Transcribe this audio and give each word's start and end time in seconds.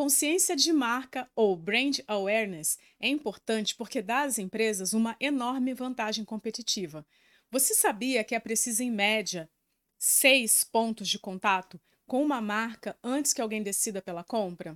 Consciência 0.00 0.56
de 0.56 0.72
marca 0.72 1.30
ou 1.36 1.54
brand 1.54 1.98
awareness 2.08 2.78
é 2.98 3.06
importante 3.06 3.74
porque 3.74 4.00
dá 4.00 4.22
às 4.22 4.38
empresas 4.38 4.94
uma 4.94 5.14
enorme 5.20 5.74
vantagem 5.74 6.24
competitiva. 6.24 7.06
Você 7.50 7.74
sabia 7.74 8.24
que 8.24 8.34
é 8.34 8.40
preciso, 8.40 8.82
em 8.82 8.90
média, 8.90 9.46
seis 9.98 10.64
pontos 10.64 11.06
de 11.06 11.18
contato 11.18 11.78
com 12.06 12.22
uma 12.22 12.40
marca 12.40 12.98
antes 13.04 13.34
que 13.34 13.42
alguém 13.42 13.62
decida 13.62 14.00
pela 14.00 14.24
compra? 14.24 14.74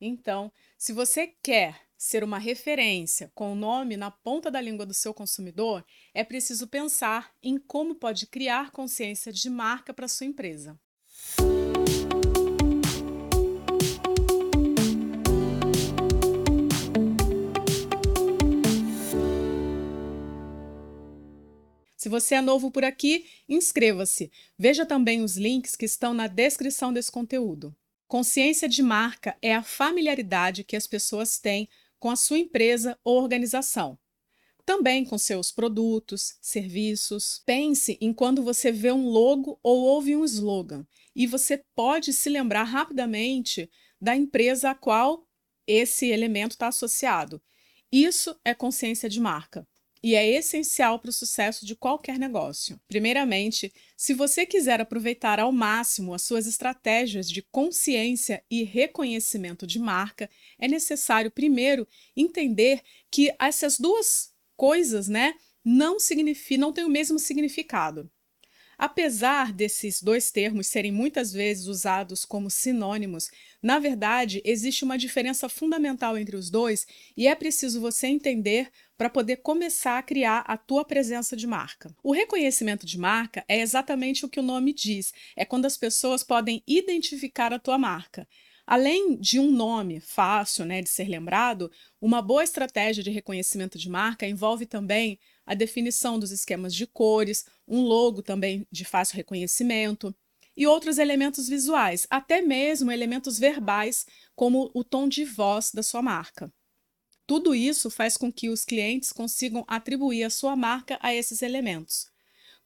Então, 0.00 0.52
se 0.78 0.92
você 0.92 1.34
quer 1.42 1.88
ser 1.98 2.22
uma 2.22 2.38
referência 2.38 3.32
com 3.34 3.52
o 3.52 3.56
nome 3.56 3.96
na 3.96 4.12
ponta 4.12 4.52
da 4.52 4.60
língua 4.60 4.86
do 4.86 4.94
seu 4.94 5.12
consumidor, 5.12 5.84
é 6.14 6.22
preciso 6.22 6.68
pensar 6.68 7.34
em 7.42 7.58
como 7.58 7.96
pode 7.96 8.28
criar 8.28 8.70
consciência 8.70 9.32
de 9.32 9.50
marca 9.50 9.92
para 9.92 10.06
sua 10.06 10.28
empresa. 10.28 10.78
Você 22.14 22.36
é 22.36 22.40
novo 22.40 22.70
por 22.70 22.84
aqui, 22.84 23.26
inscreva-se. 23.48 24.30
Veja 24.56 24.86
também 24.86 25.20
os 25.20 25.36
links 25.36 25.74
que 25.74 25.84
estão 25.84 26.14
na 26.14 26.28
descrição 26.28 26.92
desse 26.92 27.10
conteúdo. 27.10 27.74
Consciência 28.06 28.68
de 28.68 28.84
marca 28.84 29.36
é 29.42 29.52
a 29.52 29.64
familiaridade 29.64 30.62
que 30.62 30.76
as 30.76 30.86
pessoas 30.86 31.40
têm 31.40 31.68
com 31.98 32.08
a 32.08 32.14
sua 32.14 32.38
empresa 32.38 32.96
ou 33.02 33.20
organização. 33.20 33.98
Também 34.64 35.04
com 35.04 35.18
seus 35.18 35.50
produtos, 35.50 36.36
serviços. 36.40 37.42
Pense 37.44 37.98
em 38.00 38.12
quando 38.12 38.44
você 38.44 38.70
vê 38.70 38.92
um 38.92 39.08
logo 39.08 39.58
ou 39.60 39.80
ouve 39.82 40.14
um 40.14 40.24
slogan 40.24 40.86
e 41.16 41.26
você 41.26 41.64
pode 41.74 42.12
se 42.12 42.28
lembrar 42.28 42.62
rapidamente 42.62 43.68
da 44.00 44.14
empresa 44.14 44.70
a 44.70 44.74
qual 44.76 45.26
esse 45.66 46.06
elemento 46.06 46.52
está 46.52 46.68
associado. 46.68 47.42
Isso 47.90 48.38
é 48.44 48.54
consciência 48.54 49.08
de 49.08 49.18
marca 49.18 49.66
e 50.04 50.14
é 50.14 50.28
essencial 50.28 50.98
para 50.98 51.08
o 51.08 51.12
sucesso 51.14 51.64
de 51.64 51.74
qualquer 51.74 52.18
negócio. 52.18 52.78
Primeiramente, 52.86 53.72
se 53.96 54.12
você 54.12 54.44
quiser 54.44 54.78
aproveitar 54.78 55.40
ao 55.40 55.50
máximo 55.50 56.12
as 56.12 56.20
suas 56.20 56.46
estratégias 56.46 57.26
de 57.26 57.40
consciência 57.40 58.44
e 58.50 58.64
reconhecimento 58.64 59.66
de 59.66 59.78
marca, 59.78 60.28
é 60.58 60.68
necessário 60.68 61.30
primeiro 61.30 61.88
entender 62.14 62.82
que 63.10 63.34
essas 63.40 63.78
duas 63.78 64.30
coisas, 64.58 65.08
né, 65.08 65.32
não 65.64 65.98
significam, 65.98 66.66
não 66.66 66.72
têm 66.74 66.84
o 66.84 66.90
mesmo 66.90 67.18
significado. 67.18 68.10
Apesar 68.78 69.52
desses 69.52 70.02
dois 70.02 70.30
termos 70.30 70.66
serem 70.66 70.92
muitas 70.92 71.32
vezes 71.32 71.66
usados 71.66 72.24
como 72.24 72.50
sinônimos, 72.50 73.30
na 73.62 73.78
verdade 73.78 74.42
existe 74.44 74.84
uma 74.84 74.98
diferença 74.98 75.48
fundamental 75.48 76.18
entre 76.18 76.36
os 76.36 76.50
dois 76.50 76.86
e 77.16 77.26
é 77.26 77.34
preciso 77.34 77.80
você 77.80 78.06
entender 78.06 78.70
para 78.96 79.10
poder 79.10 79.36
começar 79.36 79.98
a 79.98 80.02
criar 80.02 80.40
a 80.40 80.56
tua 80.56 80.84
presença 80.84 81.36
de 81.36 81.46
marca. 81.46 81.94
O 82.02 82.12
reconhecimento 82.12 82.86
de 82.86 82.98
marca 82.98 83.44
é 83.48 83.60
exatamente 83.60 84.24
o 84.24 84.28
que 84.28 84.40
o 84.40 84.42
nome 84.42 84.72
diz, 84.72 85.12
é 85.36 85.44
quando 85.44 85.66
as 85.66 85.76
pessoas 85.76 86.22
podem 86.22 86.62
identificar 86.66 87.52
a 87.52 87.58
tua 87.58 87.78
marca. 87.78 88.26
Além 88.66 89.16
de 89.18 89.38
um 89.38 89.50
nome 89.50 90.00
fácil 90.00 90.64
né, 90.64 90.80
de 90.80 90.88
ser 90.88 91.06
lembrado, 91.06 91.70
uma 92.00 92.22
boa 92.22 92.42
estratégia 92.42 93.02
de 93.04 93.10
reconhecimento 93.10 93.76
de 93.78 93.90
marca 93.90 94.26
envolve 94.26 94.64
também 94.64 95.18
a 95.46 95.54
definição 95.54 96.18
dos 96.18 96.30
esquemas 96.30 96.74
de 96.74 96.86
cores, 96.86 97.44
um 97.66 97.82
logo 97.82 98.22
também 98.22 98.66
de 98.70 98.84
fácil 98.84 99.16
reconhecimento 99.16 100.14
e 100.56 100.66
outros 100.66 100.98
elementos 100.98 101.48
visuais, 101.48 102.06
até 102.08 102.40
mesmo 102.40 102.90
elementos 102.90 103.38
verbais, 103.38 104.06
como 104.36 104.70
o 104.72 104.84
tom 104.84 105.08
de 105.08 105.24
voz 105.24 105.70
da 105.72 105.82
sua 105.82 106.00
marca. 106.00 106.52
Tudo 107.26 107.54
isso 107.54 107.90
faz 107.90 108.16
com 108.16 108.30
que 108.30 108.48
os 108.48 108.64
clientes 108.64 109.12
consigam 109.12 109.64
atribuir 109.66 110.24
a 110.24 110.30
sua 110.30 110.54
marca 110.54 110.98
a 111.00 111.14
esses 111.14 111.42
elementos. 111.42 112.12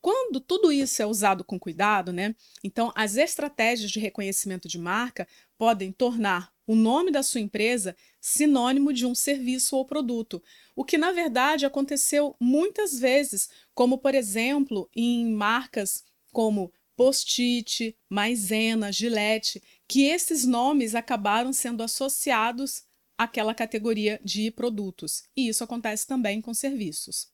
Quando 0.01 0.41
tudo 0.41 0.71
isso 0.71 1.03
é 1.03 1.07
usado 1.07 1.43
com 1.45 1.59
cuidado, 1.59 2.13
né? 2.13 2.35
Então 2.63 2.93
as 2.95 3.17
estratégias 3.17 3.91
de 3.91 3.99
reconhecimento 3.99 4.69
de 4.69 4.79
marca 4.79 5.27
podem 5.59 5.93
tornar 5.93 6.53
o 6.67 6.75
nome 6.75 7.11
da 7.11 7.23
sua 7.23 7.41
empresa 7.41 7.97
sinônimo 8.21 8.93
de 8.93 9.05
um 9.05 9.15
serviço 9.15 9.77
ou 9.77 9.85
produto, 9.85 10.43
o 10.77 10.85
que 10.85 10.97
na 10.97 11.13
verdade 11.13 11.67
aconteceu 11.67 12.37
muitas 12.39 12.99
vezes, 12.99 13.49
como 13.75 13.99
por 13.99 14.15
exemplo 14.15 14.89
em 14.95 15.33
marcas 15.33 16.05
como 16.33 16.73
Post-it, 16.95 17.97
Maisena, 18.09 18.93
Gillette, 18.93 19.63
que 19.87 20.05
esses 20.05 20.45
nomes 20.45 20.95
acabaram 20.95 21.53
sendo 21.53 21.83
associados 21.83 22.83
àquela 23.17 23.55
categoria 23.55 24.21
de 24.23 24.51
produtos. 24.51 25.23
E 25.37 25.49
isso 25.49 25.65
acontece 25.65 26.07
também 26.07 26.41
com 26.41 26.53
serviços. 26.53 27.29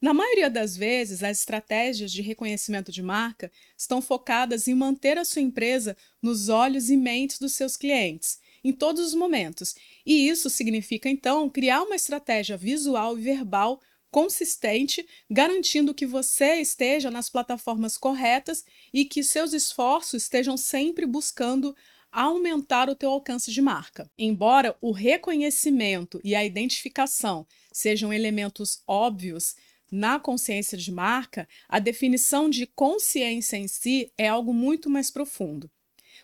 Na 0.00 0.14
maioria 0.14 0.48
das 0.48 0.76
vezes, 0.76 1.24
as 1.24 1.40
estratégias 1.40 2.12
de 2.12 2.22
reconhecimento 2.22 2.92
de 2.92 3.02
marca 3.02 3.50
estão 3.76 4.00
focadas 4.00 4.68
em 4.68 4.74
manter 4.74 5.18
a 5.18 5.24
sua 5.24 5.42
empresa 5.42 5.96
nos 6.22 6.48
olhos 6.48 6.88
e 6.88 6.96
mentes 6.96 7.38
dos 7.40 7.54
seus 7.54 7.76
clientes, 7.76 8.38
em 8.62 8.72
todos 8.72 9.04
os 9.04 9.14
momentos. 9.14 9.74
E 10.06 10.28
isso 10.28 10.48
significa, 10.48 11.08
então, 11.08 11.50
criar 11.50 11.82
uma 11.82 11.96
estratégia 11.96 12.56
visual 12.56 13.18
e 13.18 13.22
verbal 13.22 13.80
consistente, 14.08 15.04
garantindo 15.28 15.92
que 15.92 16.06
você 16.06 16.54
esteja 16.60 17.10
nas 17.10 17.28
plataformas 17.28 17.98
corretas 17.98 18.64
e 18.94 19.04
que 19.04 19.24
seus 19.24 19.52
esforços 19.52 20.22
estejam 20.22 20.56
sempre 20.56 21.06
buscando 21.06 21.74
aumentar 22.10 22.88
o 22.88 22.94
teu 22.94 23.10
alcance 23.10 23.52
de 23.52 23.60
marca. 23.60 24.10
Embora 24.16 24.76
o 24.80 24.92
reconhecimento 24.92 26.20
e 26.24 26.34
a 26.34 26.44
identificação 26.44 27.46
sejam 27.72 28.12
elementos 28.12 28.82
óbvios, 28.86 29.54
na 29.90 30.18
consciência 30.18 30.76
de 30.76 30.92
marca, 30.92 31.48
a 31.68 31.78
definição 31.78 32.50
de 32.50 32.66
consciência 32.66 33.56
em 33.56 33.68
si 33.68 34.12
é 34.16 34.28
algo 34.28 34.52
muito 34.52 34.90
mais 34.90 35.10
profundo. 35.10 35.70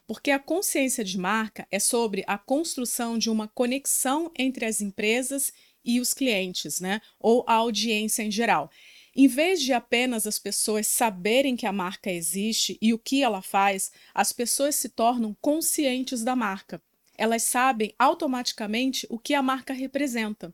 Porque 0.06 0.30
a 0.30 0.38
consciência 0.38 1.02
de 1.02 1.16
marca 1.16 1.66
é 1.70 1.78
sobre 1.78 2.24
a 2.26 2.36
construção 2.36 3.16
de 3.16 3.30
uma 3.30 3.48
conexão 3.48 4.30
entre 4.36 4.66
as 4.66 4.80
empresas 4.80 5.52
e 5.84 6.00
os 6.00 6.12
clientes, 6.12 6.80
né? 6.80 7.00
Ou 7.18 7.44
a 7.46 7.54
audiência 7.54 8.22
em 8.22 8.30
geral. 8.30 8.70
Em 9.16 9.28
vez 9.28 9.62
de 9.62 9.72
apenas 9.72 10.26
as 10.26 10.38
pessoas 10.38 10.88
saberem 10.88 11.54
que 11.54 11.66
a 11.66 11.72
marca 11.72 12.10
existe 12.10 12.76
e 12.82 12.92
o 12.92 12.98
que 12.98 13.22
ela 13.22 13.40
faz, 13.40 13.92
as 14.12 14.32
pessoas 14.32 14.74
se 14.74 14.88
tornam 14.88 15.36
conscientes 15.40 16.24
da 16.24 16.34
marca. 16.34 16.82
Elas 17.16 17.44
sabem 17.44 17.94
automaticamente 17.96 19.06
o 19.08 19.18
que 19.18 19.32
a 19.32 19.42
marca 19.42 19.72
representa. 19.72 20.52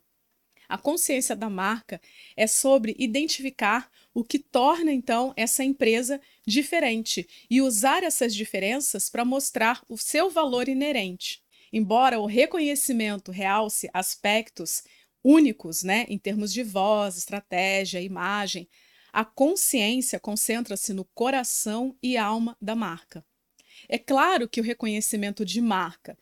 A 0.71 0.77
consciência 0.77 1.35
da 1.35 1.49
marca 1.49 1.99
é 2.33 2.47
sobre 2.47 2.95
identificar 2.97 3.91
o 4.13 4.23
que 4.23 4.39
torna 4.39 4.89
então 4.93 5.33
essa 5.35 5.65
empresa 5.65 6.21
diferente 6.47 7.27
e 7.49 7.61
usar 7.61 8.03
essas 8.03 8.33
diferenças 8.33 9.09
para 9.09 9.25
mostrar 9.25 9.83
o 9.89 9.97
seu 9.97 10.29
valor 10.29 10.69
inerente. 10.69 11.43
Embora 11.73 12.21
o 12.21 12.25
reconhecimento 12.25 13.33
realce 13.33 13.89
aspectos 13.93 14.81
únicos, 15.21 15.83
né, 15.83 16.05
em 16.07 16.17
termos 16.17 16.53
de 16.53 16.63
voz, 16.63 17.17
estratégia, 17.17 17.99
imagem, 17.99 18.65
a 19.11 19.25
consciência 19.25 20.21
concentra-se 20.21 20.93
no 20.93 21.03
coração 21.03 21.97
e 22.01 22.15
alma 22.15 22.55
da 22.61 22.77
marca. 22.77 23.25
É 23.89 23.97
claro 23.97 24.47
que 24.47 24.61
o 24.61 24.63
reconhecimento 24.63 25.43
de 25.43 25.59
marca 25.59 26.17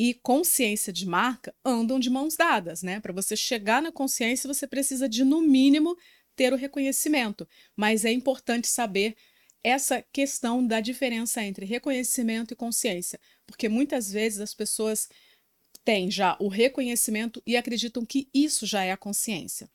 e 0.00 0.14
consciência 0.14 0.92
de 0.92 1.04
marca 1.04 1.52
andam 1.64 1.98
de 1.98 2.08
mãos 2.08 2.36
dadas, 2.36 2.84
né? 2.84 3.00
Para 3.00 3.12
você 3.12 3.34
chegar 3.34 3.82
na 3.82 3.90
consciência, 3.90 4.46
você 4.46 4.64
precisa 4.64 5.08
de, 5.08 5.24
no 5.24 5.42
mínimo, 5.42 5.98
ter 6.36 6.52
o 6.52 6.56
reconhecimento. 6.56 7.48
Mas 7.74 8.04
é 8.04 8.12
importante 8.12 8.68
saber 8.68 9.16
essa 9.60 10.00
questão 10.12 10.64
da 10.64 10.78
diferença 10.78 11.42
entre 11.42 11.66
reconhecimento 11.66 12.54
e 12.54 12.56
consciência, 12.56 13.18
porque 13.44 13.68
muitas 13.68 14.08
vezes 14.08 14.38
as 14.38 14.54
pessoas 14.54 15.08
têm 15.84 16.08
já 16.08 16.36
o 16.38 16.46
reconhecimento 16.46 17.42
e 17.44 17.56
acreditam 17.56 18.06
que 18.06 18.28
isso 18.32 18.66
já 18.66 18.84
é 18.84 18.92
a 18.92 18.96
consciência. 18.96 19.68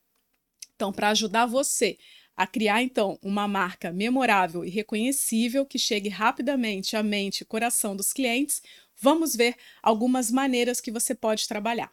Então, 0.74 0.94
para 0.94 1.10
ajudar 1.10 1.48
você 1.48 1.98
a 2.36 2.48
criar 2.48 2.82
então 2.82 3.20
uma 3.22 3.48
marca 3.48 3.92
memorável 3.92 4.64
e 4.66 4.70
reconhecível 4.70 5.66
que 5.66 5.78
chegue 5.78 6.10
rapidamente 6.10 6.96
à 6.96 7.04
mente 7.04 7.42
e 7.42 7.46
coração 7.46 7.94
dos 7.94 8.12
clientes, 8.12 8.62
vamos 9.04 9.36
ver 9.36 9.58
algumas 9.82 10.32
maneiras 10.32 10.80
que 10.80 10.90
você 10.90 11.14
pode 11.14 11.46
trabalhar. 11.46 11.92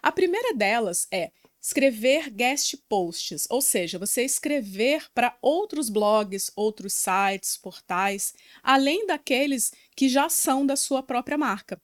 A 0.00 0.12
primeira 0.12 0.54
delas 0.54 1.08
é 1.10 1.32
escrever 1.60 2.30
guest 2.30 2.76
posts, 2.88 3.46
ou 3.50 3.60
seja, 3.60 3.98
você 3.98 4.22
escrever 4.22 5.10
para 5.12 5.36
outros 5.42 5.90
blogs, 5.90 6.52
outros 6.54 6.92
sites, 6.92 7.56
portais, 7.56 8.34
além 8.62 9.04
daqueles 9.04 9.72
que 9.96 10.08
já 10.08 10.28
são 10.28 10.64
da 10.64 10.76
sua 10.76 11.02
própria 11.02 11.36
marca. 11.36 11.80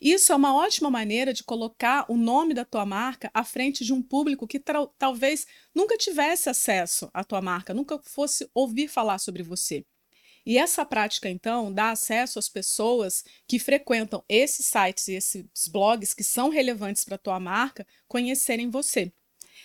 Isso 0.00 0.32
é 0.32 0.36
uma 0.36 0.54
ótima 0.54 0.90
maneira 0.90 1.32
de 1.32 1.42
colocar 1.42 2.04
o 2.08 2.16
nome 2.16 2.54
da 2.54 2.64
tua 2.64 2.86
marca 2.86 3.30
à 3.34 3.42
frente 3.42 3.84
de 3.84 3.92
um 3.92 4.02
público 4.02 4.46
que 4.46 4.62
talvez 4.96 5.44
nunca 5.74 5.96
tivesse 5.96 6.48
acesso 6.48 7.10
à 7.12 7.24
tua 7.24 7.40
marca, 7.42 7.74
nunca 7.74 7.98
fosse 7.98 8.48
ouvir 8.54 8.86
falar 8.86 9.18
sobre 9.18 9.42
você. 9.42 9.84
E 10.46 10.58
essa 10.58 10.84
prática, 10.84 11.28
então, 11.28 11.72
dá 11.72 11.90
acesso 11.90 12.38
às 12.38 12.48
pessoas 12.48 13.24
que 13.48 13.58
frequentam 13.58 14.22
esses 14.28 14.66
sites 14.66 15.08
e 15.08 15.14
esses 15.14 15.68
blogs 15.68 16.12
que 16.12 16.22
são 16.22 16.50
relevantes 16.50 17.04
para 17.04 17.14
a 17.14 17.18
tua 17.18 17.40
marca 17.40 17.86
conhecerem 18.06 18.68
você. 18.68 19.12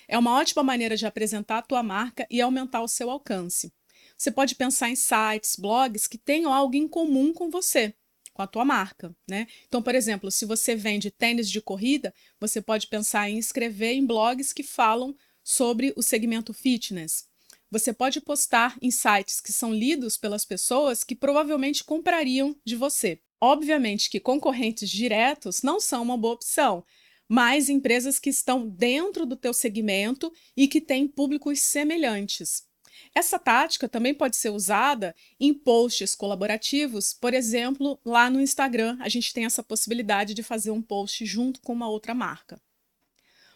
É 0.07 0.17
uma 0.17 0.37
ótima 0.37 0.63
maneira 0.63 0.97
de 0.97 1.05
apresentar 1.05 1.59
a 1.59 1.61
tua 1.61 1.83
marca 1.83 2.25
e 2.29 2.41
aumentar 2.41 2.81
o 2.81 2.87
seu 2.87 3.09
alcance. 3.09 3.71
Você 4.17 4.31
pode 4.31 4.55
pensar 4.55 4.89
em 4.89 4.95
sites, 4.95 5.55
blogs 5.55 6.07
que 6.07 6.17
tenham 6.17 6.53
algo 6.53 6.75
em 6.75 6.87
comum 6.87 7.31
com 7.33 7.49
você, 7.49 7.93
com 8.33 8.41
a 8.41 8.47
tua 8.47 8.65
marca, 8.65 9.15
né? 9.29 9.47
Então, 9.67 9.81
por 9.81 9.95
exemplo, 9.95 10.31
se 10.31 10.45
você 10.45 10.75
vende 10.75 11.11
tênis 11.11 11.49
de 11.49 11.61
corrida, 11.61 12.13
você 12.39 12.61
pode 12.61 12.87
pensar 12.87 13.29
em 13.29 13.37
escrever 13.37 13.93
em 13.93 14.05
blogs 14.05 14.51
que 14.51 14.63
falam 14.63 15.15
sobre 15.43 15.93
o 15.95 16.01
segmento 16.01 16.53
fitness. 16.53 17.28
Você 17.71 17.93
pode 17.93 18.19
postar 18.19 18.75
em 18.81 18.89
sites 18.89 19.39
que 19.39 19.53
são 19.53 19.71
lidos 19.71 20.17
pelas 20.17 20.43
pessoas 20.43 21.03
que 21.03 21.15
provavelmente 21.15 21.83
comprariam 21.83 22.55
de 22.65 22.75
você. 22.75 23.21
Obviamente 23.39 24.09
que 24.09 24.19
concorrentes 24.19 24.89
diretos 24.89 25.61
não 25.61 25.79
são 25.79 26.01
uma 26.01 26.17
boa 26.17 26.33
opção, 26.33 26.83
mas 27.27 27.69
empresas 27.69 28.17
que 28.17 28.31
estão 28.31 28.67
dentro 28.67 29.23
do 29.25 29.35
teu 29.35 29.53
segmento 29.53 30.33
e 30.57 30.67
que 30.67 30.81
têm 30.81 31.07
públicos 31.07 31.59
semelhantes. 31.59 32.67
Essa 33.13 33.37
tática 33.37 33.87
também 33.87 34.13
pode 34.13 34.35
ser 34.35 34.49
usada 34.49 35.15
em 35.39 35.53
posts 35.53 36.15
colaborativos, 36.15 37.13
por 37.13 37.33
exemplo, 37.33 37.99
lá 38.03 38.29
no 38.29 38.41
Instagram, 38.41 38.97
a 38.99 39.07
gente 39.07 39.31
tem 39.31 39.45
essa 39.45 39.63
possibilidade 39.63 40.33
de 40.33 40.43
fazer 40.43 40.71
um 40.71 40.81
post 40.81 41.25
junto 41.25 41.61
com 41.61 41.71
uma 41.71 41.87
outra 41.87 42.13
marca. 42.13 42.59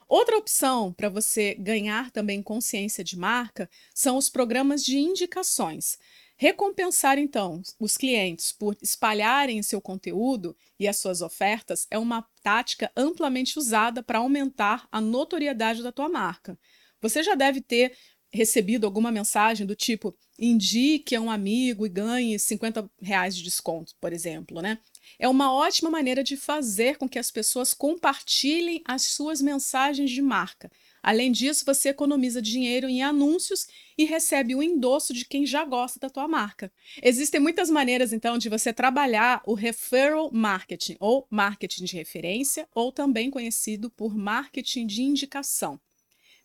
Outra 0.08 0.38
opção 0.38 0.94
para 0.94 1.10
você 1.10 1.56
ganhar 1.56 2.12
também 2.12 2.42
consciência 2.42 3.04
de 3.04 3.18
marca 3.18 3.70
são 3.94 4.18
os 4.18 4.30
programas 4.30 4.84
de 4.84 4.98
indicações. 4.98 5.98
Recompensar, 6.36 7.18
então, 7.18 7.62
os 7.80 7.96
clientes 7.96 8.52
por 8.52 8.76
espalharem 8.82 9.62
seu 9.62 9.80
conteúdo 9.80 10.56
e 10.80 10.88
as 10.88 10.98
suas 10.98 11.22
ofertas 11.22 11.88
é 11.90 11.98
uma 11.98 12.28
tática 12.42 12.92
amplamente 12.98 13.58
usada 13.58 14.04
para 14.04 14.20
aumentar 14.20 14.88
a 14.92 15.00
notoriedade 15.00 15.84
da 15.84 15.92
tua 15.92 16.10
marca. 16.10 16.58
Você 17.02 17.22
já 17.22 17.36
deve 17.36 17.62
ter 17.62 17.96
recebido 18.32 18.86
alguma 18.86 19.12
mensagem 19.12 19.66
do 19.66 19.76
tipo 19.76 20.16
indique 20.40 21.16
a 21.16 21.22
um 21.22 21.30
amigo 21.30 21.86
e 21.86 21.90
ganhe 21.90 22.40
50 22.40 22.90
reais 23.00 23.36
de 23.36 23.44
desconto, 23.44 23.94
por 24.02 24.12
exemplo, 24.12 24.60
né? 24.62 24.80
É 25.20 25.28
uma 25.28 25.54
ótima 25.54 25.90
maneira 25.90 26.24
de 26.24 26.36
fazer 26.36 26.98
com 26.98 27.08
que 27.08 27.20
as 27.20 27.32
pessoas 27.32 27.74
compartilhem 27.74 28.82
as 28.86 29.04
suas 29.04 29.42
mensagens 29.42 30.10
de 30.10 30.22
marca. 30.22 30.72
Além 31.02 31.32
disso, 31.32 31.66
você 31.66 31.90
economiza 31.90 32.42
dinheiro 32.42 32.88
em 32.88 33.04
anúncios 33.04 33.68
e 33.98 34.06
recebe 34.06 34.56
o 34.56 34.64
endosso 34.64 35.14
de 35.14 35.26
quem 35.26 35.46
já 35.46 35.66
gosta 35.66 36.00
da 36.00 36.10
tua 36.10 36.28
marca. 36.28 36.72
Existem 37.02 37.42
muitas 37.42 37.70
maneiras, 37.70 38.14
então, 38.14 38.38
de 38.38 38.48
você 38.48 38.72
trabalhar 38.72 39.42
o 39.46 39.54
referral 39.54 40.32
marketing, 40.32 40.96
ou 41.00 41.28
marketing 41.30 41.84
de 41.84 41.96
referência, 41.96 42.68
ou 42.74 42.92
também 42.92 43.30
conhecido 43.30 43.90
por 43.90 44.16
marketing 44.16 44.88
de 44.88 45.02
indicação. 45.02 45.80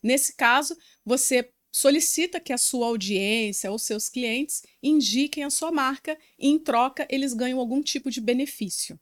Nesse 0.03 0.35
caso, 0.35 0.77
você 1.05 1.51
solicita 1.71 2.39
que 2.39 2.53
a 2.53 2.57
sua 2.57 2.87
audiência 2.87 3.71
ou 3.71 3.77
seus 3.77 4.09
clientes 4.09 4.63
indiquem 4.81 5.43
a 5.43 5.49
sua 5.49 5.71
marca 5.71 6.17
e, 6.37 6.47
em 6.47 6.59
troca, 6.59 7.07
eles 7.09 7.33
ganham 7.33 7.59
algum 7.59 7.81
tipo 7.81 8.09
de 8.09 8.19
benefício. 8.21 8.99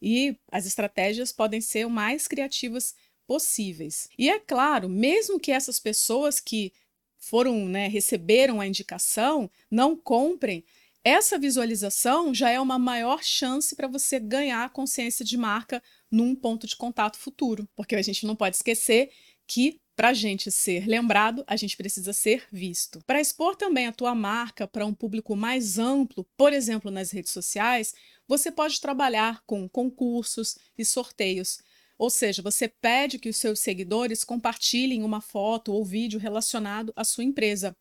E 0.00 0.36
as 0.50 0.66
estratégias 0.66 1.32
podem 1.32 1.60
ser 1.60 1.86
o 1.86 1.90
mais 1.90 2.28
criativas 2.28 2.94
possíveis. 3.26 4.08
E 4.18 4.30
é 4.30 4.38
claro, 4.38 4.88
mesmo 4.88 5.40
que 5.40 5.50
essas 5.50 5.80
pessoas 5.80 6.38
que 6.38 6.72
foram, 7.18 7.66
né, 7.66 7.88
receberam 7.88 8.60
a 8.60 8.66
indicação, 8.66 9.50
não 9.70 9.96
comprem, 9.96 10.64
essa 11.02 11.38
visualização 11.38 12.34
já 12.34 12.50
é 12.50 12.60
uma 12.60 12.78
maior 12.78 13.22
chance 13.22 13.74
para 13.74 13.88
você 13.88 14.18
ganhar 14.18 14.70
consciência 14.70 15.24
de 15.24 15.36
marca 15.36 15.82
num 16.10 16.34
ponto 16.34 16.66
de 16.66 16.76
contato 16.76 17.16
futuro, 17.16 17.68
porque 17.74 17.96
a 17.96 18.02
gente 18.02 18.26
não 18.26 18.36
pode 18.36 18.56
esquecer 18.56 19.10
que 19.46 19.80
para 19.96 20.10
a 20.10 20.14
gente 20.14 20.50
ser 20.50 20.86
lembrado, 20.86 21.42
a 21.46 21.56
gente 21.56 21.74
precisa 21.74 22.12
ser 22.12 22.44
visto. 22.52 23.02
Para 23.06 23.20
expor 23.20 23.56
também 23.56 23.86
a 23.86 23.92
tua 23.92 24.14
marca 24.14 24.68
para 24.68 24.84
um 24.84 24.92
público 24.92 25.34
mais 25.34 25.78
amplo, 25.78 26.24
por 26.36 26.52
exemplo, 26.52 26.90
nas 26.90 27.10
redes 27.10 27.32
sociais, 27.32 27.94
você 28.28 28.52
pode 28.52 28.78
trabalhar 28.78 29.42
com 29.46 29.66
concursos 29.66 30.58
e 30.76 30.84
sorteios. 30.84 31.60
Ou 31.98 32.10
seja, 32.10 32.42
você 32.42 32.68
pede 32.68 33.18
que 33.18 33.30
os 33.30 33.38
seus 33.38 33.58
seguidores 33.60 34.22
compartilhem 34.22 35.02
uma 35.02 35.22
foto 35.22 35.72
ou 35.72 35.82
vídeo 35.82 36.20
relacionado 36.20 36.92
à 36.94 37.02
sua 37.02 37.24
empresa. 37.24 37.74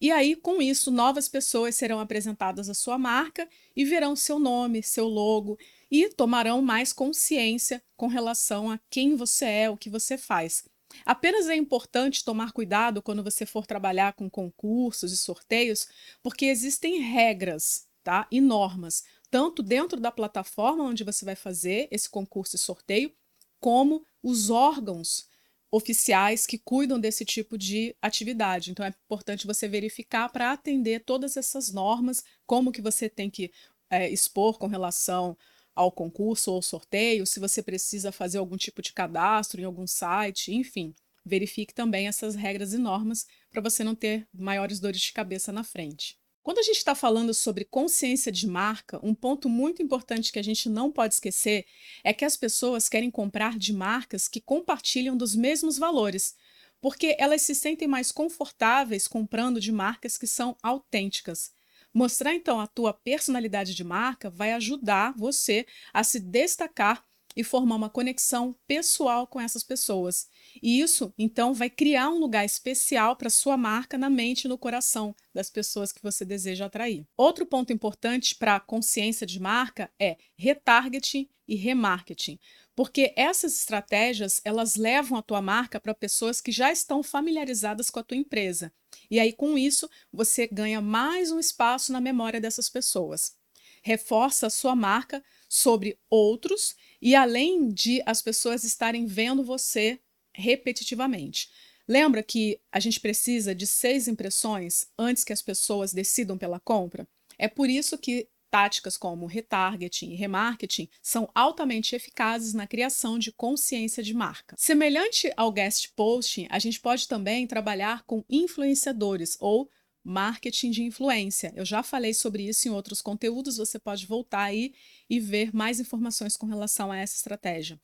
E 0.00 0.10
aí, 0.10 0.34
com 0.34 0.62
isso, 0.62 0.90
novas 0.90 1.28
pessoas 1.28 1.76
serão 1.76 2.00
apresentadas 2.00 2.70
à 2.70 2.74
sua 2.74 2.96
marca 2.96 3.46
e 3.76 3.84
verão 3.84 4.16
seu 4.16 4.38
nome, 4.38 4.82
seu 4.82 5.06
logo 5.06 5.58
e 5.90 6.08
tomarão 6.08 6.62
mais 6.62 6.90
consciência 6.90 7.82
com 7.96 8.06
relação 8.06 8.70
a 8.70 8.80
quem 8.90 9.14
você 9.14 9.44
é, 9.44 9.70
o 9.70 9.76
que 9.76 9.90
você 9.90 10.16
faz. 10.16 10.64
Apenas 11.04 11.48
é 11.48 11.56
importante 11.56 12.24
tomar 12.24 12.52
cuidado 12.52 13.02
quando 13.02 13.22
você 13.22 13.44
for 13.46 13.66
trabalhar 13.66 14.12
com 14.14 14.28
concursos 14.28 15.12
e 15.12 15.16
sorteios, 15.16 15.88
porque 16.22 16.46
existem 16.46 17.00
regras 17.00 17.86
tá? 18.02 18.26
e 18.30 18.40
normas, 18.40 19.04
tanto 19.30 19.62
dentro 19.62 19.98
da 20.00 20.12
plataforma 20.12 20.84
onde 20.84 21.04
você 21.04 21.24
vai 21.24 21.34
fazer 21.34 21.88
esse 21.90 22.08
concurso 22.08 22.56
e 22.56 22.58
sorteio, 22.58 23.12
como 23.58 24.04
os 24.22 24.50
órgãos 24.50 25.26
oficiais 25.70 26.46
que 26.46 26.56
cuidam 26.56 27.00
desse 27.00 27.24
tipo 27.24 27.58
de 27.58 27.96
atividade. 28.00 28.70
Então 28.70 28.86
é 28.86 28.90
importante 28.90 29.46
você 29.46 29.66
verificar 29.66 30.28
para 30.28 30.52
atender 30.52 31.02
todas 31.04 31.36
essas 31.36 31.72
normas, 31.72 32.22
como 32.46 32.70
que 32.70 32.80
você 32.80 33.08
tem 33.08 33.28
que 33.28 33.50
é, 33.90 34.08
expor 34.08 34.58
com 34.58 34.66
relação 34.66 35.36
ao 35.74 35.90
concurso 35.90 36.52
ou 36.52 36.62
sorteio, 36.62 37.26
se 37.26 37.40
você 37.40 37.62
precisa 37.62 38.12
fazer 38.12 38.38
algum 38.38 38.56
tipo 38.56 38.80
de 38.80 38.92
cadastro 38.92 39.60
em 39.60 39.64
algum 39.64 39.86
site, 39.86 40.52
enfim. 40.52 40.94
Verifique 41.24 41.74
também 41.74 42.06
essas 42.06 42.34
regras 42.34 42.72
e 42.72 42.78
normas 42.78 43.26
para 43.50 43.62
você 43.62 43.82
não 43.82 43.94
ter 43.94 44.28
maiores 44.32 44.78
dores 44.78 45.00
de 45.00 45.12
cabeça 45.12 45.50
na 45.50 45.64
frente. 45.64 46.18
Quando 46.42 46.58
a 46.58 46.62
gente 46.62 46.76
está 46.76 46.94
falando 46.94 47.32
sobre 47.32 47.64
consciência 47.64 48.30
de 48.30 48.46
marca, 48.46 49.00
um 49.02 49.14
ponto 49.14 49.48
muito 49.48 49.82
importante 49.82 50.30
que 50.30 50.38
a 50.38 50.44
gente 50.44 50.68
não 50.68 50.92
pode 50.92 51.14
esquecer 51.14 51.64
é 52.04 52.12
que 52.12 52.24
as 52.24 52.36
pessoas 52.36 52.86
querem 52.86 53.10
comprar 53.10 53.58
de 53.58 53.72
marcas 53.72 54.28
que 54.28 54.42
compartilham 54.42 55.16
dos 55.16 55.34
mesmos 55.34 55.78
valores, 55.78 56.34
porque 56.82 57.16
elas 57.18 57.40
se 57.40 57.54
sentem 57.54 57.88
mais 57.88 58.12
confortáveis 58.12 59.08
comprando 59.08 59.58
de 59.58 59.72
marcas 59.72 60.18
que 60.18 60.26
são 60.26 60.54
autênticas. 60.62 61.50
Mostrar 61.94 62.34
então 62.34 62.58
a 62.60 62.66
tua 62.66 62.92
personalidade 62.92 63.74
de 63.74 63.84
marca 63.84 64.28
vai 64.28 64.52
ajudar 64.52 65.14
você 65.16 65.64
a 65.92 66.02
se 66.02 66.18
destacar 66.18 67.04
e 67.36 67.42
formar 67.42 67.76
uma 67.76 67.90
conexão 67.90 68.56
pessoal 68.66 69.26
com 69.26 69.40
essas 69.40 69.62
pessoas. 69.62 70.28
E 70.62 70.80
isso, 70.80 71.12
então, 71.18 71.52
vai 71.52 71.68
criar 71.68 72.08
um 72.08 72.18
lugar 72.18 72.44
especial 72.44 73.16
para 73.16 73.30
sua 73.30 73.56
marca 73.56 73.98
na 73.98 74.08
mente 74.08 74.44
e 74.44 74.48
no 74.48 74.58
coração 74.58 75.14
das 75.32 75.50
pessoas 75.50 75.92
que 75.92 76.02
você 76.02 76.24
deseja 76.24 76.66
atrair. 76.66 77.06
Outro 77.16 77.44
ponto 77.44 77.72
importante 77.72 78.36
para 78.36 78.56
a 78.56 78.60
consciência 78.60 79.26
de 79.26 79.40
marca 79.40 79.90
é 79.98 80.16
retargeting 80.36 81.28
e 81.46 81.56
remarketing, 81.56 82.38
porque 82.74 83.12
essas 83.16 83.58
estratégias, 83.58 84.40
elas 84.44 84.76
levam 84.76 85.18
a 85.18 85.22
tua 85.22 85.42
marca 85.42 85.78
para 85.78 85.94
pessoas 85.94 86.40
que 86.40 86.50
já 86.50 86.72
estão 86.72 87.02
familiarizadas 87.02 87.90
com 87.90 87.98
a 87.98 88.02
tua 88.02 88.16
empresa. 88.16 88.72
E 89.10 89.20
aí, 89.20 89.32
com 89.32 89.56
isso, 89.58 89.88
você 90.12 90.46
ganha 90.46 90.80
mais 90.80 91.30
um 91.30 91.38
espaço 91.38 91.92
na 91.92 92.00
memória 92.00 92.40
dessas 92.40 92.68
pessoas. 92.68 93.36
Reforça 93.82 94.46
a 94.46 94.50
sua 94.50 94.74
marca 94.74 95.22
sobre 95.48 95.98
outros 96.08 96.74
e 97.00 97.14
além 97.14 97.68
de 97.68 98.02
as 98.06 98.22
pessoas 98.22 98.64
estarem 98.64 99.06
vendo 99.06 99.44
você 99.44 100.00
repetitivamente. 100.32 101.48
Lembra 101.86 102.22
que 102.22 102.58
a 102.72 102.80
gente 102.80 102.98
precisa 102.98 103.54
de 103.54 103.66
seis 103.66 104.08
impressões 104.08 104.86
antes 104.98 105.22
que 105.22 105.32
as 105.32 105.42
pessoas 105.42 105.92
decidam 105.92 106.38
pela 106.38 106.58
compra? 106.58 107.06
É 107.38 107.46
por 107.46 107.68
isso 107.68 107.98
que 107.98 108.28
táticas 108.54 108.96
como 108.96 109.26
retargeting 109.26 110.12
e 110.12 110.14
remarketing 110.14 110.88
são 111.02 111.28
altamente 111.34 111.96
eficazes 111.96 112.54
na 112.54 112.68
criação 112.68 113.18
de 113.18 113.32
consciência 113.32 114.00
de 114.00 114.14
marca. 114.14 114.54
Semelhante 114.56 115.28
ao 115.36 115.50
guest 115.50 115.88
posting, 115.96 116.46
a 116.48 116.60
gente 116.60 116.78
pode 116.78 117.08
também 117.08 117.48
trabalhar 117.48 118.04
com 118.04 118.24
influenciadores 118.30 119.36
ou 119.40 119.68
marketing 120.04 120.70
de 120.70 120.84
influência. 120.84 121.52
Eu 121.56 121.64
já 121.64 121.82
falei 121.82 122.14
sobre 122.14 122.44
isso 122.48 122.68
em 122.68 122.70
outros 122.70 123.02
conteúdos, 123.02 123.56
você 123.56 123.76
pode 123.76 124.06
voltar 124.06 124.44
aí 124.44 124.72
e 125.10 125.18
ver 125.18 125.52
mais 125.52 125.80
informações 125.80 126.36
com 126.36 126.46
relação 126.46 126.92
a 126.92 126.96
essa 126.96 127.16
estratégia. 127.16 127.80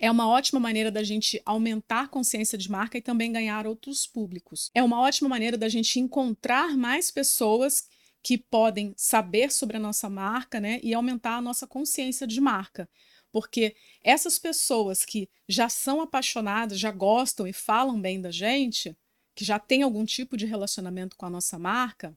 É 0.00 0.10
uma 0.10 0.28
ótima 0.28 0.58
maneira 0.58 0.90
da 0.90 1.04
gente 1.04 1.40
aumentar 1.46 2.06
a 2.06 2.08
consciência 2.08 2.58
de 2.58 2.68
marca 2.68 2.98
e 2.98 3.02
também 3.02 3.30
ganhar 3.30 3.68
outros 3.68 4.04
públicos. 4.04 4.68
É 4.74 4.82
uma 4.82 5.00
ótima 5.00 5.28
maneira 5.28 5.56
da 5.56 5.68
gente 5.68 6.00
encontrar 6.00 6.76
mais 6.76 7.08
pessoas 7.08 7.84
que 8.22 8.36
podem 8.36 8.92
saber 8.96 9.50
sobre 9.50 9.76
a 9.76 9.80
nossa 9.80 10.08
marca 10.08 10.60
né, 10.60 10.80
e 10.82 10.92
aumentar 10.92 11.36
a 11.36 11.42
nossa 11.42 11.66
consciência 11.66 12.26
de 12.26 12.40
marca. 12.40 12.88
Porque 13.32 13.74
essas 14.02 14.38
pessoas 14.38 15.04
que 15.04 15.28
já 15.48 15.68
são 15.68 16.00
apaixonadas, 16.00 16.78
já 16.78 16.90
gostam 16.90 17.46
e 17.46 17.52
falam 17.52 18.00
bem 18.00 18.20
da 18.20 18.30
gente, 18.30 18.96
que 19.34 19.44
já 19.44 19.58
têm 19.58 19.82
algum 19.82 20.04
tipo 20.04 20.36
de 20.36 20.46
relacionamento 20.46 21.16
com 21.16 21.26
a 21.26 21.30
nossa 21.30 21.58
marca, 21.58 22.16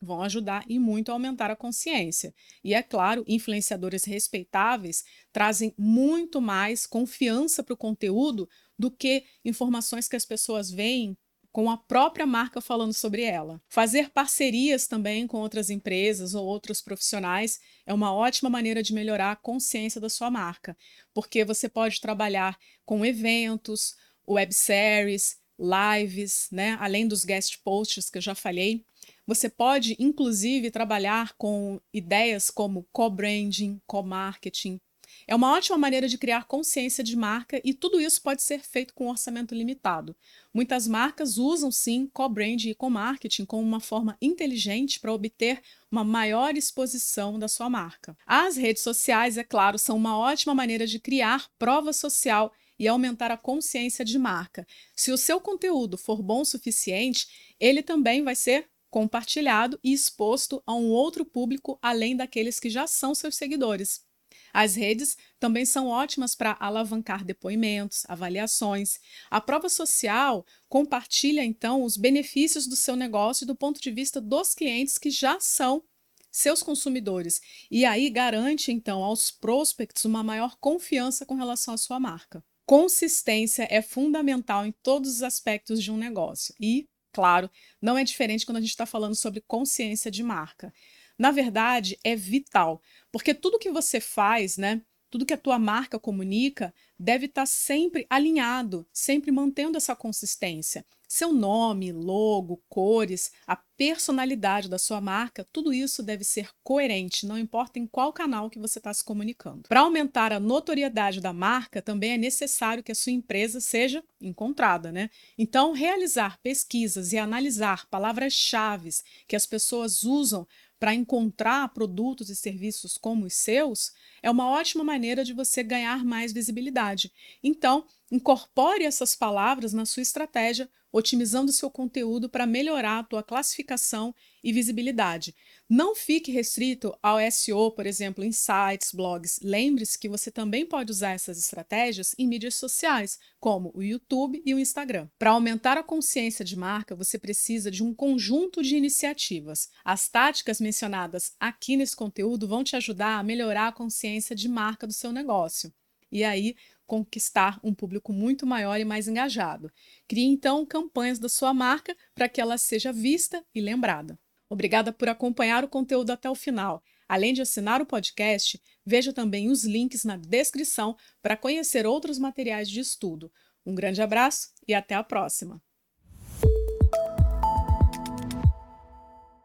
vão 0.00 0.22
ajudar 0.22 0.64
e 0.68 0.78
muito 0.78 1.10
a 1.10 1.12
aumentar 1.12 1.50
a 1.50 1.56
consciência. 1.56 2.34
E 2.62 2.74
é 2.74 2.82
claro, 2.82 3.24
influenciadores 3.26 4.04
respeitáveis 4.04 5.04
trazem 5.32 5.74
muito 5.76 6.40
mais 6.40 6.86
confiança 6.86 7.62
para 7.62 7.74
o 7.74 7.76
conteúdo 7.76 8.48
do 8.78 8.90
que 8.90 9.24
informações 9.44 10.08
que 10.08 10.16
as 10.16 10.24
pessoas 10.24 10.70
veem 10.70 11.16
com 11.52 11.70
a 11.70 11.76
própria 11.76 12.26
marca 12.26 12.60
falando 12.60 12.92
sobre 12.92 13.22
ela. 13.22 13.60
Fazer 13.68 14.10
parcerias 14.10 14.86
também 14.86 15.26
com 15.26 15.38
outras 15.38 15.70
empresas 15.70 16.34
ou 16.34 16.46
outros 16.46 16.80
profissionais 16.80 17.60
é 17.86 17.92
uma 17.92 18.14
ótima 18.14 18.50
maneira 18.50 18.82
de 18.82 18.92
melhorar 18.92 19.32
a 19.32 19.36
consciência 19.36 20.00
da 20.00 20.08
sua 20.08 20.30
marca, 20.30 20.76
porque 21.14 21.44
você 21.44 21.68
pode 21.68 22.00
trabalhar 22.00 22.58
com 22.84 23.04
eventos, 23.04 23.96
webséries, 24.28 25.38
lives, 25.58 26.48
né? 26.52 26.76
além 26.80 27.08
dos 27.08 27.24
guest 27.24 27.58
posts 27.64 28.08
que 28.08 28.18
eu 28.18 28.22
já 28.22 28.34
falei. 28.34 28.84
Você 29.26 29.48
pode, 29.48 29.96
inclusive, 29.98 30.70
trabalhar 30.70 31.34
com 31.36 31.80
ideias 31.92 32.50
como 32.50 32.86
co-branding, 32.92 33.80
co-marketing, 33.86 34.80
é 35.26 35.34
uma 35.34 35.52
ótima 35.52 35.78
maneira 35.78 36.08
de 36.08 36.18
criar 36.18 36.44
consciência 36.46 37.02
de 37.04 37.16
marca 37.16 37.60
e 37.64 37.74
tudo 37.74 38.00
isso 38.00 38.22
pode 38.22 38.42
ser 38.42 38.60
feito 38.60 38.94
com 38.94 39.06
um 39.06 39.10
orçamento 39.10 39.54
limitado. 39.54 40.16
Muitas 40.52 40.86
marcas 40.86 41.38
usam 41.38 41.70
sim 41.70 42.08
co-brand 42.12 42.64
e 42.64 42.74
co-marketing 42.74 43.44
como 43.44 43.62
uma 43.62 43.80
forma 43.80 44.16
inteligente 44.20 45.00
para 45.00 45.12
obter 45.12 45.62
uma 45.90 46.04
maior 46.04 46.56
exposição 46.56 47.38
da 47.38 47.48
sua 47.48 47.68
marca. 47.68 48.16
As 48.26 48.56
redes 48.56 48.82
sociais, 48.82 49.38
é 49.38 49.44
claro, 49.44 49.78
são 49.78 49.96
uma 49.96 50.18
ótima 50.18 50.54
maneira 50.54 50.86
de 50.86 50.98
criar 50.98 51.48
prova 51.58 51.92
social 51.92 52.52
e 52.78 52.86
aumentar 52.86 53.30
a 53.30 53.36
consciência 53.36 54.04
de 54.04 54.18
marca. 54.18 54.66
Se 54.94 55.10
o 55.10 55.18
seu 55.18 55.40
conteúdo 55.40 55.98
for 55.98 56.22
bom 56.22 56.42
o 56.42 56.44
suficiente, 56.44 57.54
ele 57.58 57.82
também 57.82 58.22
vai 58.22 58.36
ser 58.36 58.68
compartilhado 58.90 59.78
e 59.82 59.92
exposto 59.92 60.62
a 60.66 60.74
um 60.74 60.88
outro 60.88 61.24
público 61.24 61.78
além 61.82 62.16
daqueles 62.16 62.58
que 62.58 62.70
já 62.70 62.86
são 62.86 63.14
seus 63.14 63.36
seguidores. 63.36 64.07
As 64.52 64.74
redes 64.74 65.16
também 65.38 65.64
são 65.64 65.88
ótimas 65.88 66.34
para 66.34 66.56
alavancar 66.58 67.24
depoimentos, 67.24 68.04
avaliações. 68.08 68.98
A 69.30 69.40
prova 69.40 69.68
social 69.68 70.44
compartilha, 70.68 71.44
então, 71.44 71.82
os 71.82 71.96
benefícios 71.96 72.66
do 72.66 72.76
seu 72.76 72.96
negócio 72.96 73.46
do 73.46 73.54
ponto 73.54 73.80
de 73.80 73.90
vista 73.90 74.20
dos 74.20 74.54
clientes 74.54 74.98
que 74.98 75.10
já 75.10 75.38
são 75.40 75.82
seus 76.30 76.62
consumidores. 76.62 77.40
E 77.70 77.84
aí 77.84 78.08
garante, 78.10 78.70
então, 78.72 79.02
aos 79.02 79.30
prospects 79.30 80.04
uma 80.04 80.22
maior 80.22 80.56
confiança 80.60 81.26
com 81.26 81.34
relação 81.34 81.74
à 81.74 81.76
sua 81.78 81.98
marca. 81.98 82.42
Consistência 82.66 83.66
é 83.70 83.80
fundamental 83.80 84.66
em 84.66 84.72
todos 84.82 85.10
os 85.10 85.22
aspectos 85.22 85.82
de 85.82 85.90
um 85.90 85.96
negócio. 85.96 86.54
E, 86.60 86.86
claro, 87.12 87.50
não 87.80 87.96
é 87.96 88.04
diferente 88.04 88.44
quando 88.44 88.58
a 88.58 88.60
gente 88.60 88.70
está 88.70 88.84
falando 88.84 89.14
sobre 89.14 89.40
consciência 89.40 90.10
de 90.10 90.22
marca 90.22 90.72
na 91.18 91.30
verdade, 91.30 91.98
é 92.04 92.14
vital, 92.14 92.80
porque 93.10 93.34
tudo 93.34 93.58
que 93.58 93.70
você 93.70 94.00
faz, 94.00 94.56
né, 94.56 94.82
tudo 95.10 95.26
que 95.26 95.34
a 95.34 95.38
tua 95.38 95.58
marca 95.58 95.98
comunica 95.98 96.72
deve 96.98 97.26
estar 97.26 97.42
tá 97.42 97.46
sempre 97.46 98.06
alinhado, 98.10 98.86
sempre 98.92 99.30
mantendo 99.30 99.76
essa 99.76 99.96
consistência. 99.96 100.84
Seu 101.10 101.32
nome, 101.32 101.90
logo, 101.90 102.62
cores, 102.68 103.32
a 103.46 103.56
personalidade 103.56 104.68
da 104.68 104.78
sua 104.78 105.00
marca, 105.00 105.46
tudo 105.50 105.72
isso 105.72 106.02
deve 106.02 106.22
ser 106.22 106.50
coerente, 106.62 107.26
não 107.26 107.38
importa 107.38 107.78
em 107.78 107.86
qual 107.86 108.12
canal 108.12 108.50
que 108.50 108.58
você 108.58 108.78
está 108.78 108.92
se 108.92 109.02
comunicando. 109.02 109.62
Para 109.70 109.80
aumentar 109.80 110.34
a 110.34 110.40
notoriedade 110.40 111.18
da 111.18 111.32
marca, 111.32 111.80
também 111.80 112.12
é 112.12 112.18
necessário 112.18 112.82
que 112.82 112.92
a 112.92 112.94
sua 112.94 113.12
empresa 113.12 113.58
seja 113.58 114.04
encontrada, 114.20 114.92
né? 114.92 115.08
Então, 115.38 115.72
realizar 115.72 116.38
pesquisas 116.42 117.14
e 117.14 117.16
analisar 117.16 117.86
palavras-chave 117.86 118.90
que 119.26 119.34
as 119.34 119.46
pessoas 119.46 120.02
usam 120.02 120.46
para 120.78 120.94
encontrar 120.94 121.68
produtos 121.74 122.30
e 122.30 122.36
serviços 122.36 122.96
como 122.96 123.26
os 123.26 123.34
seus, 123.34 123.92
é 124.22 124.30
uma 124.30 124.48
ótima 124.48 124.84
maneira 124.84 125.24
de 125.24 125.32
você 125.32 125.62
ganhar 125.62 126.04
mais 126.04 126.32
visibilidade. 126.32 127.12
Então, 127.42 127.84
incorpore 128.10 128.84
essas 128.84 129.14
palavras 129.14 129.72
na 129.72 129.84
sua 129.84 130.02
estratégia, 130.02 130.68
otimizando 130.90 131.52
seu 131.52 131.70
conteúdo 131.70 132.28
para 132.28 132.46
melhorar 132.46 133.00
a 133.00 133.04
tua 133.04 133.22
classificação 133.22 134.14
e 134.42 134.52
visibilidade. 134.52 135.34
Não 135.68 135.94
fique 135.94 136.32
restrito 136.32 136.96
ao 137.02 137.18
SEO, 137.30 137.70
por 137.72 137.86
exemplo, 137.86 138.24
em 138.24 138.32
sites, 138.32 138.92
blogs. 138.92 139.38
Lembre-se 139.42 139.98
que 139.98 140.08
você 140.08 140.30
também 140.30 140.64
pode 140.64 140.90
usar 140.90 141.10
essas 141.10 141.36
estratégias 141.36 142.14
em 142.18 142.26
mídias 142.26 142.54
sociais, 142.54 143.18
como 143.38 143.70
o 143.74 143.82
YouTube 143.82 144.42
e 144.46 144.54
o 144.54 144.58
Instagram. 144.58 145.08
Para 145.18 145.32
aumentar 145.32 145.76
a 145.76 145.82
consciência 145.82 146.44
de 146.44 146.56
marca, 146.56 146.96
você 146.96 147.18
precisa 147.18 147.70
de 147.70 147.82
um 147.82 147.94
conjunto 147.94 148.62
de 148.62 148.76
iniciativas. 148.76 149.68
As 149.84 150.08
táticas 150.08 150.58
mencionadas 150.60 151.32
aqui 151.38 151.76
nesse 151.76 151.94
conteúdo 151.94 152.48
vão 152.48 152.64
te 152.64 152.76
ajudar 152.76 153.18
a 153.18 153.22
melhorar 153.22 153.68
a 153.68 153.72
consciência 153.72 154.34
de 154.34 154.48
marca 154.48 154.86
do 154.86 154.92
seu 154.92 155.12
negócio. 155.12 155.70
E 156.10 156.24
aí, 156.24 156.56
conquistar 156.86 157.60
um 157.62 157.74
público 157.74 158.12
muito 158.12 158.46
maior 158.46 158.80
e 158.80 158.84
mais 158.84 159.06
engajado. 159.06 159.70
Crie 160.08 160.24
então 160.24 160.64
campanhas 160.64 161.18
da 161.18 161.28
sua 161.28 161.52
marca 161.52 161.94
para 162.14 162.28
que 162.28 162.40
ela 162.40 162.56
seja 162.56 162.92
vista 162.92 163.44
e 163.54 163.60
lembrada. 163.60 164.18
Obrigada 164.48 164.92
por 164.92 165.08
acompanhar 165.08 165.62
o 165.62 165.68
conteúdo 165.68 166.10
até 166.10 166.30
o 166.30 166.34
final. 166.34 166.82
Além 167.06 167.34
de 167.34 167.42
assinar 167.42 167.82
o 167.82 167.86
podcast, 167.86 168.60
veja 168.84 169.12
também 169.12 169.50
os 169.50 169.64
links 169.64 170.04
na 170.04 170.16
descrição 170.16 170.96
para 171.22 171.36
conhecer 171.36 171.86
outros 171.86 172.18
materiais 172.18 172.68
de 172.68 172.80
estudo. 172.80 173.30
Um 173.64 173.74
grande 173.74 174.00
abraço 174.00 174.50
e 174.66 174.74
até 174.74 174.94
a 174.94 175.04
próxima! 175.04 175.62